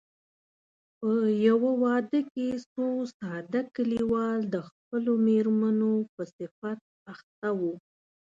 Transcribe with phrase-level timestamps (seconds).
[0.99, 1.09] په
[1.47, 2.85] يوه واده کې څو
[3.17, 6.79] ساده کليوال د خپلو مېرمنو په صفت
[7.13, 7.73] اخته وو.